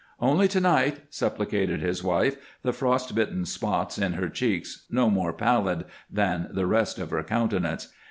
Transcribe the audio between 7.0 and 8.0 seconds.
her countenance.